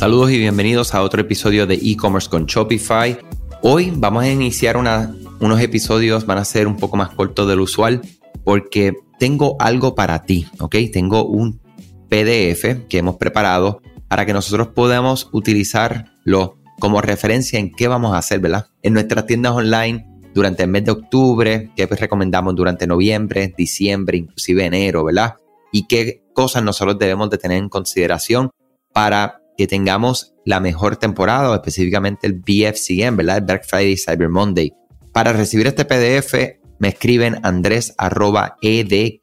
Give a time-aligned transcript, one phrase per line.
[0.00, 3.18] Saludos y bienvenidos a otro episodio de e-commerce con Shopify.
[3.60, 8.00] Hoy vamos a iniciar unos episodios, van a ser un poco más cortos del usual
[8.42, 10.74] porque tengo algo para ti, ¿ok?
[10.90, 11.60] Tengo un
[12.08, 18.18] PDF que hemos preparado para que nosotros podamos utilizarlo como referencia en qué vamos a
[18.18, 18.68] hacer, ¿verdad?
[18.82, 24.64] En nuestras tiendas online durante el mes de octubre, qué recomendamos durante noviembre, diciembre, inclusive
[24.64, 25.34] enero, ¿verdad?
[25.72, 28.48] Y qué cosas nosotros debemos de tener en consideración
[28.94, 33.38] para que tengamos la mejor temporada, específicamente el BFCM, ¿verdad?
[33.38, 34.72] El Black Friday Cyber Monday.
[35.12, 36.34] Para recibir este PDF,
[36.78, 39.18] me escriben andrés arroba ed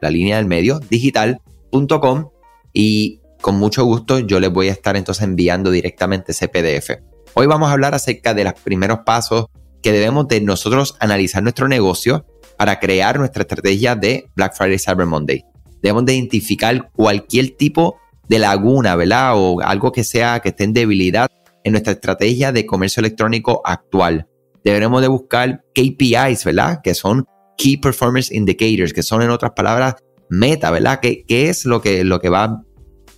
[0.00, 2.30] la línea del medio, digital.com
[2.72, 7.02] y con mucho gusto yo les voy a estar entonces enviando directamente ese PDF.
[7.34, 9.46] Hoy vamos a hablar acerca de los primeros pasos
[9.82, 12.26] que debemos de nosotros analizar nuestro negocio
[12.56, 15.44] para crear nuestra estrategia de Black Friday Cyber Monday.
[15.82, 17.98] Debemos de identificar cualquier tipo
[18.30, 19.32] de laguna, ¿verdad?
[19.34, 21.28] O algo que sea, que esté en debilidad
[21.64, 24.28] en nuestra estrategia de comercio electrónico actual.
[24.62, 26.78] Deberemos de buscar KPIs, ¿verdad?
[26.80, 27.26] Que son
[27.58, 29.96] Key Performance Indicators, que son en otras palabras
[30.28, 31.00] meta, ¿verdad?
[31.02, 32.62] ¿Qué, es lo que, lo que va a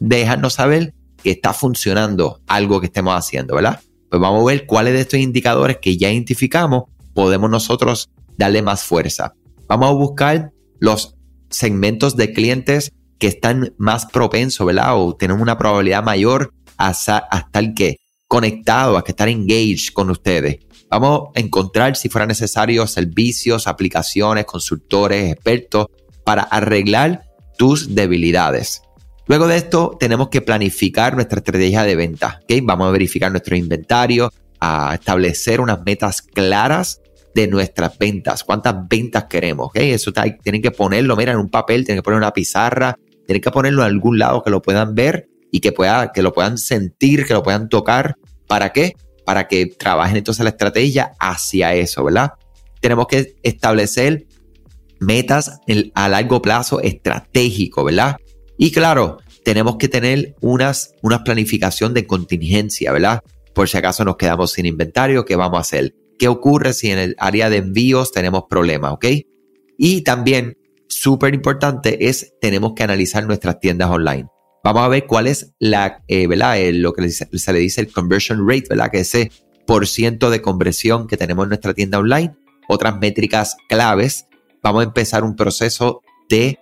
[0.00, 3.80] dejarnos saber que está funcionando algo que estemos haciendo, ¿verdad?
[4.08, 8.82] Pues vamos a ver cuáles de estos indicadores que ya identificamos podemos nosotros darle más
[8.82, 9.34] fuerza.
[9.68, 11.16] Vamos a buscar los
[11.50, 12.92] segmentos de clientes
[13.22, 14.96] que están más propensos, ¿verdad?
[14.96, 20.56] O tienen una probabilidad mayor a, estar que conectado, a estar engaged con ustedes.
[20.90, 25.86] Vamos a encontrar, si fuera necesario, servicios, aplicaciones, consultores, expertos
[26.24, 27.22] para arreglar
[27.56, 28.82] tus debilidades.
[29.28, 32.40] Luego de esto, tenemos que planificar nuestra estrategia de venta.
[32.42, 32.60] ¿okay?
[32.60, 37.00] Vamos a verificar nuestro inventario, a establecer unas metas claras
[37.36, 38.42] de nuestras ventas.
[38.42, 39.68] ¿Cuántas ventas queremos?
[39.68, 39.92] ¿okay?
[39.92, 42.96] Eso tienen que ponerlo, mira, en un papel, tienen que poner una pizarra,
[43.32, 46.34] tienen que ponerlo en algún lado que lo puedan ver y que, pueda, que lo
[46.34, 48.16] puedan sentir, que lo puedan tocar.
[48.46, 48.92] ¿Para qué?
[49.24, 52.32] Para que trabajen entonces la estrategia hacia eso, ¿verdad?
[52.82, 54.26] Tenemos que establecer
[55.00, 55.60] metas
[55.94, 58.16] a largo plazo estratégico, ¿verdad?
[58.58, 63.20] Y claro, tenemos que tener unas, una planificación de contingencia, ¿verdad?
[63.54, 65.94] Por si acaso nos quedamos sin inventario, ¿qué vamos a hacer?
[66.18, 69.06] ¿Qué ocurre si en el área de envíos tenemos problemas, ok?
[69.78, 70.58] Y también
[71.00, 74.28] súper importante es tenemos que analizar nuestras tiendas online.
[74.64, 76.56] Vamos a ver cuál es la, eh, ¿verdad?
[76.72, 78.90] lo que se le dice el conversion rate, ¿verdad?
[78.90, 79.32] Que ese
[79.66, 82.34] por ciento de conversión que tenemos en nuestra tienda online.
[82.68, 84.26] Otras métricas claves.
[84.62, 86.58] Vamos a empezar un proceso de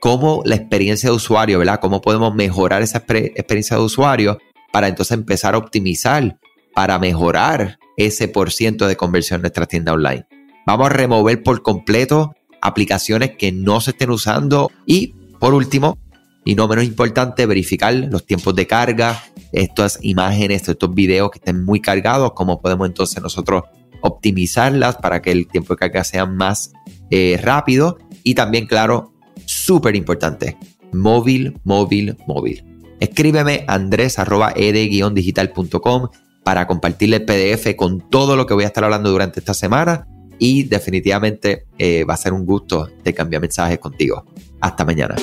[0.00, 1.80] cómo la experiencia de usuario, ¿verdad?
[1.80, 4.38] Cómo podemos mejorar esa experiencia de usuario
[4.72, 6.38] para entonces empezar a optimizar,
[6.74, 10.26] para mejorar ese por ciento de conversión en nuestra tienda online.
[10.66, 14.70] Vamos a remover por completo aplicaciones que no se estén usando.
[14.86, 15.98] Y por último,
[16.44, 21.64] y no menos importante, verificar los tiempos de carga, estas imágenes, estos videos que estén
[21.64, 23.62] muy cargados, cómo podemos entonces nosotros
[24.00, 26.72] optimizarlas para que el tiempo de carga sea más
[27.10, 27.98] eh, rápido.
[28.22, 29.12] Y también, claro,
[29.44, 30.56] súper importante,
[30.92, 32.64] móvil, móvil, móvil.
[33.00, 36.08] Escríbeme andres.ed-digital.com
[36.42, 40.06] para compartirle el PDF con todo lo que voy a estar hablando durante esta semana
[40.38, 44.24] y definitivamente eh, va a ser un gusto de cambiar mensajes contigo.
[44.60, 45.16] Hasta mañana.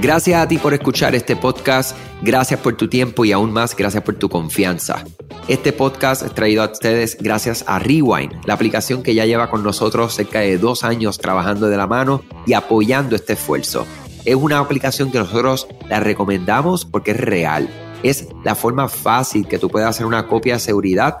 [0.00, 4.02] Gracias a ti por escuchar este podcast, gracias por tu tiempo y aún más gracias
[4.02, 5.02] por tu confianza.
[5.48, 9.62] Este podcast es traído a ustedes gracias a Rewind, la aplicación que ya lleva con
[9.62, 13.86] nosotros cerca de dos años trabajando de la mano y apoyando este esfuerzo.
[14.26, 17.70] Es una aplicación que nosotros la recomendamos porque es real
[18.04, 21.20] es la forma fácil que tú puedes hacer una copia de seguridad